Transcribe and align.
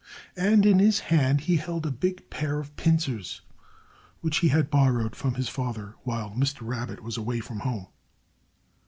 And 0.35 0.65
in 0.65 0.79
his 0.79 0.99
hand 1.13 1.41
he 1.41 1.57
held 1.57 1.85
a 1.85 1.91
big 1.91 2.27
pair 2.31 2.57
of 2.59 2.75
pincers, 2.75 3.41
which 4.21 4.37
he 4.37 4.47
had 4.47 4.71
borrowed 4.71 5.15
from 5.15 5.35
his 5.35 5.47
father 5.47 5.93
while 6.01 6.31
Mr. 6.31 6.61
Rabbit 6.67 7.03
was 7.03 7.17
away 7.17 7.39
from 7.39 7.59
home. 7.59 7.85